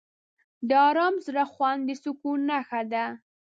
[0.67, 3.05] د آرام زړه خوند د سکون نښه ده.